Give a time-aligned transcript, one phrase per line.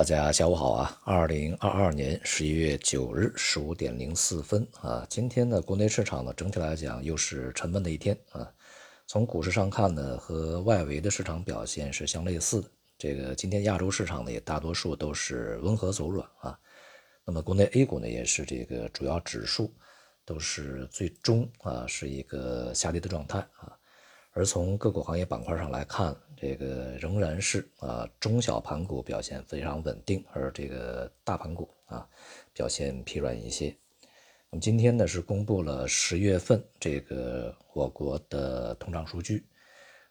[0.00, 0.98] 大家下午好啊！
[1.04, 8.50] 二零二二年十一月九日十五点零四分啊，今天呢，国内市场呢整体来讲又是沉闷的一天啊。
[9.06, 12.70] 从股市上看呢，和外围的市场表现是相类似的。
[12.96, 16.58] 这个今天亚洲市场呢也大多数都是温和走软啊。
[17.26, 19.70] 那么国内 A 股呢也是这个主要指数
[20.24, 23.76] 都是最终啊是一个下跌的状态啊。
[24.32, 32.08] 而从个股行业板块上来看，这个仍然是啊中小盘股表现非常稳定，而这个大盘股啊
[32.54, 33.76] 表现疲软一些。
[34.50, 39.44] 那么今天呢是公布了十月份这个我国的通胀数据，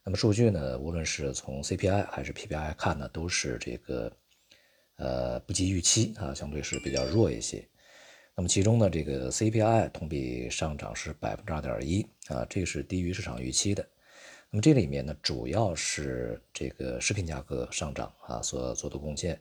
[0.03, 4.15] 那么数据呢无论是从 CPI 还是 PPI 看呢，都是这个
[4.97, 7.67] 呃不及预期啊，相对是比较弱一些。
[8.35, 13.83] 那么其中呢这个 CPI 同比上涨是百分之二点一啊，这个是低于市场预期的。
[14.51, 19.39] 那么这里面呢，主要是这个食品价格上涨啊所做的贡献。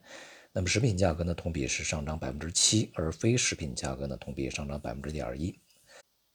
[0.52, 5.58] 那么食品价格呢，同比是上涨百分之七，而非食品价格呢，同比上涨百分之点一。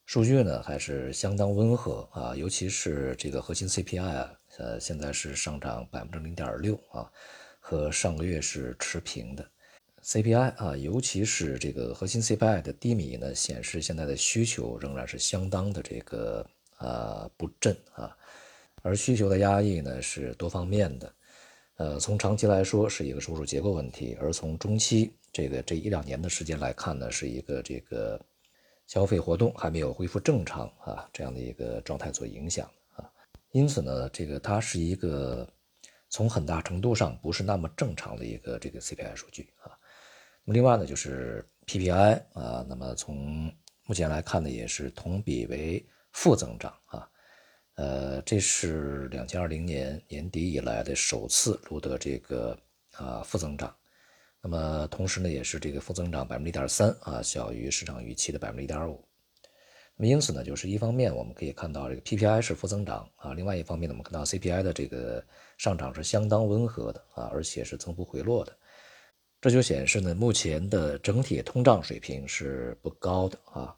[0.05, 7.09] 数据呢还是相当温和啊，尤其是这个核心 CPI 啊，呃，现在是上涨百分之零点六啊，
[7.59, 9.47] 和上个月是持平的。
[10.03, 16.45] CPI 啊，尤其是这个核心 CPI 的低迷呢，显示现在的需求仍然是相当的这个
[16.79, 18.17] 呃不振啊。
[18.83, 21.15] 而需求的压抑呢是多方面的，
[21.77, 28.19] 呃，从长期来说是一个收入结构问题，而从中期这个这一两年的时间来看呢，是一个这个
[28.85, 33.09] 消费活动还没有恢复正常啊这样的一个状态所影响啊，
[33.51, 35.47] 因此呢，这个它是一个
[36.09, 39.71] 从很大程度上不是那么正常的一个这个 CPI 数据啊。
[40.43, 43.49] 那么另外呢，就是 PPI 啊，那么从
[43.85, 47.09] 目前来看呢，也是同比为负增长啊。
[47.75, 52.55] 呃，这是两千二零年年底以来的首次录得这个
[52.91, 53.75] 啊负增长，
[54.41, 59.03] 那么同时呢，也是这个负增长百分之一点三啊，小于市场预期的百分之一点五。
[59.95, 65.25] 那么因此呢，就是一方面我们可以看到这个 PPI 是负增长啊，另外一方面呢，我们看到 CPI 的这个
[65.57, 68.55] 上涨是相当温和的啊，而且是增幅回落的，
[69.41, 73.75] 这就显示呢，目前的整体通胀水平是不高的啊。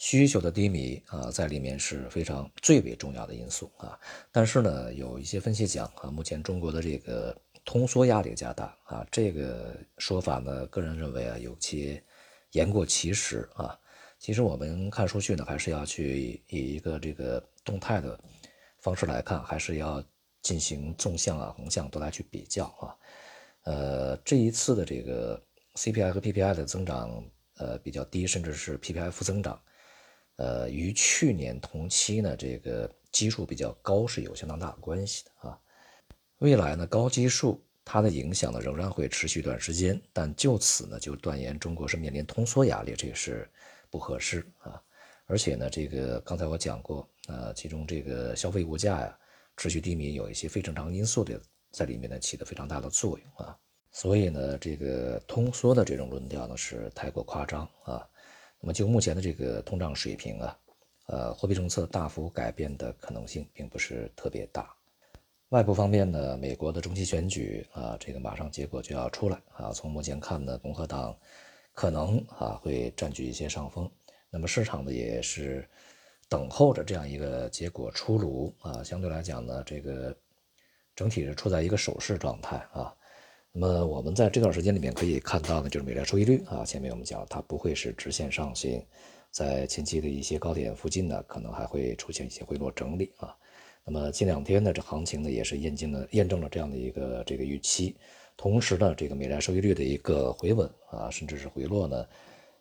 [0.00, 4.00] 需求的低迷啊，在里面是非常最为重要的因素啊。
[4.32, 12.02] 但是呢，有一些分析讲啊，目前中国的这个通缩压力加大啊，这个说法呢，个人认为啊，有些
[12.52, 13.78] 言过其实啊。
[14.18, 18.18] 其实我们看数据呢，还是要去以一个这个动态的
[18.78, 20.02] 方式来看，还是要
[20.40, 22.96] 进行纵向啊、横向都来去比较啊。
[23.64, 25.38] 呃，这一次的这个
[25.74, 27.22] CPI 和 PPI 的增长
[27.58, 29.60] 呃比较低，甚至是 PPI 负增长。
[30.40, 35.58] 呃，与去年同期呢，这个基数比较高是有相当大的关系的啊。
[36.38, 43.46] 未来呢，高基数它的影响呢仍然会持续一段时间，但就此呢就断言中国是面临通缩压力，这个是
[43.90, 44.80] 不合适啊。
[45.26, 49.18] 而且呢，这个刚才我讲过，呃，其中这个消费物价呀
[49.58, 51.38] 持续低迷，有一些非正常因素的
[51.70, 53.54] 在里面呢起的非常大的作用啊。
[53.92, 58.08] 所以呢，这个通缩的这种论调呢是太过夸张啊。
[58.60, 60.58] 那么就目前的这个通胀水平啊，
[61.06, 64.70] 呃，货币政策大幅改变的可能性并不是特别大。
[65.48, 69.72] 外部方面呢，美国的中期选举啊，这个马上结果就要出来啊。
[69.72, 71.16] 从目前看呢，共和党
[71.72, 73.90] 可能啊会占据一些上风。
[74.30, 75.68] 那么市场呢也是
[76.28, 78.84] 等候着这样一个结果出炉啊。
[78.84, 80.16] 相对来讲呢，这个
[80.94, 82.94] 整体是处在一个守势状态啊。
[83.52, 88.80] 那么我们在这段时间里面可以看到呢，就是美债收益率啊，前面我们讲它不会是直线上行，
[89.32, 93.36] 在前期的一些高点附近呢，可能还会出现一些回落整理啊。
[93.84, 97.96] 那么近两天呢，这行情呢也是验证了验证了这样的一个这个预期，
[98.36, 102.06] 同时呢，这个美债收益率的一个回稳啊，甚至是回落呢，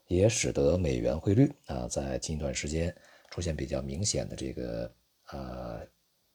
[0.07, 2.93] 也使得美元汇率啊在近一段时间
[3.29, 4.91] 出现比较明显的这个
[5.31, 5.81] 呃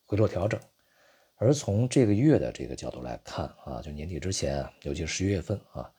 [0.07, 0.61] 回落调整。
[1.37, 5.91] 而从这个月的这个角度来看啊，就年底之前啊，尤其是十一月份啊，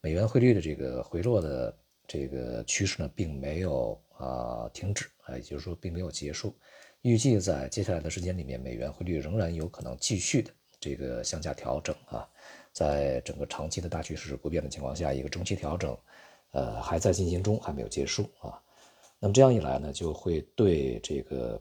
[0.00, 1.74] 美元汇率的这个回落的
[2.06, 6.54] 这个趋势呢，并没有啊停止啊，也就是说并没有结束。
[7.00, 12.28] 预计在接下来的时间里面，美元汇率仍然有可能继续的这个向下调整啊。
[12.72, 15.96] 在整个长期的大趋势不变的情况下，一个中期调整，
[16.52, 18.60] 呃，还在进行中，还没有结束啊。
[19.18, 21.60] 那么这样一来呢，就会对这个。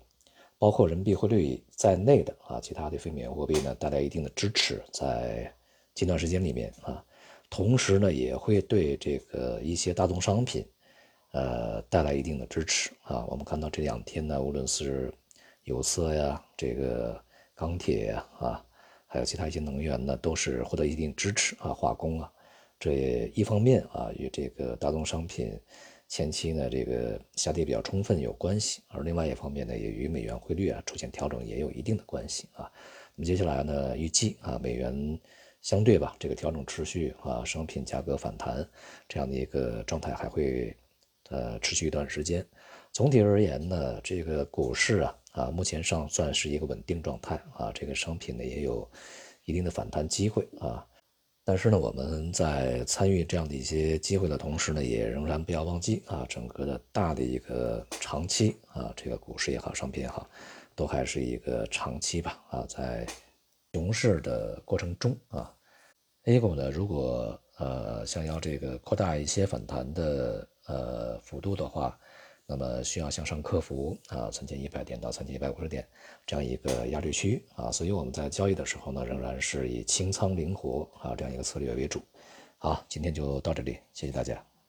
[0.61, 5.51] 包括人民币汇率在内的啊，其他的非美元货币呢，带来一定的支持，在
[5.95, 7.03] 近段时间里面啊，
[7.49, 10.63] 同时呢，也会对这个一些大宗商品，
[11.31, 13.25] 呃，带来一定的支持啊。
[13.25, 15.11] 我们看到这两天呢，无论是
[15.63, 17.19] 有色呀、这个
[17.55, 18.63] 钢铁呀啊，
[19.07, 22.31] 还有其他一些能源呢，都是获得一定支持啊，化工啊，
[22.79, 25.59] 这一方面啊与这个大宗商品
[26.11, 32.69] 前期呢这个下跌比较充分有关系，而另外一方面呢也与美元汇率啊出现调整也有一定的关系啊。
[33.15, 35.17] 那么接下来呢预计啊美元
[35.61, 38.67] 相对吧这个调整持续啊商品价格反弹
[39.07, 40.75] 这样的一个状态还会
[41.29, 42.45] 呃持续一段时间。
[42.91, 48.85] 总体而言呢这个股市啊啊目前上算是一个稳定状态啊这个商品呢也有
[49.45, 50.85] 一定的反弹机会啊。
[51.43, 60.29] 但是呢，我们在参与这样的一些机会的同时呢，也仍然不要忘记啊，整个的大的一个长期啊，这个股市也好，商品也好，
[60.75, 63.05] 都还是一个长期吧啊，在
[63.73, 65.51] 熊市的过程中啊
[66.25, 71.99] ，A 股呢，如果呃想要这个扩大一些反弹的呃幅度的话。
[72.51, 75.87] 那么需要向上克服啊，三千一百点到三千一百五十点
[76.25, 82.01] 这样一个压力区啊，所以我们在交易的时候呢，仍然是以清仓灵活啊这样一个策略为主。
[82.57, 84.50] 好，今天就到这里，谢谢大家。